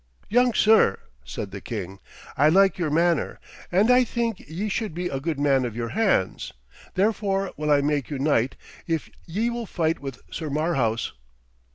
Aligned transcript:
'Young 0.29 0.55
sir,' 0.55 0.97
said 1.23 1.51
the 1.51 1.61
king, 1.61 1.99
'I 2.35 2.49
like 2.49 2.79
your 2.79 2.89
manner, 2.89 3.39
and 3.71 3.91
I 3.91 4.03
think 4.03 4.39
ye 4.47 4.67
should 4.67 4.95
be 4.95 5.09
a 5.09 5.19
good 5.19 5.39
man 5.39 5.63
of 5.63 5.75
your 5.75 5.89
hands. 5.89 6.53
Therefore 6.95 7.53
will 7.55 7.69
I 7.69 7.81
make 7.81 8.09
you 8.09 8.17
knight 8.17 8.55
if 8.87 9.11
ye 9.27 9.51
will 9.51 9.67
fight 9.67 9.99
with 9.99 10.19
Sir 10.31 10.49
Marhaus.' 10.49 11.13